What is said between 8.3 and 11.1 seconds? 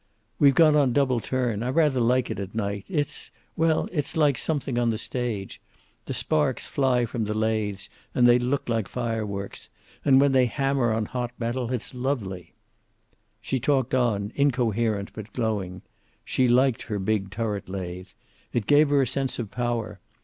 look like fireworks. And when they hammer on